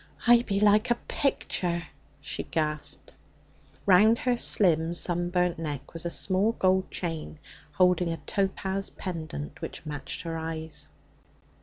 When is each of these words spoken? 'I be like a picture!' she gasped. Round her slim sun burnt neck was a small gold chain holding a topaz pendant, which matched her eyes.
'I 0.25 0.41
be 0.47 0.59
like 0.59 0.89
a 0.89 0.95
picture!' 1.07 1.83
she 2.21 2.41
gasped. 2.41 3.13
Round 3.85 4.17
her 4.17 4.35
slim 4.35 4.95
sun 4.95 5.29
burnt 5.29 5.59
neck 5.59 5.93
was 5.93 6.07
a 6.07 6.09
small 6.09 6.53
gold 6.53 6.89
chain 6.89 7.37
holding 7.73 8.11
a 8.11 8.17
topaz 8.17 8.89
pendant, 8.89 9.61
which 9.61 9.85
matched 9.85 10.23
her 10.23 10.35
eyes. 10.39 10.89